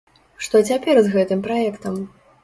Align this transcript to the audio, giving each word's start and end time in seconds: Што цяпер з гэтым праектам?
Што 0.45 0.61
цяпер 0.69 1.01
з 1.07 1.11
гэтым 1.15 1.43
праектам? 1.49 2.01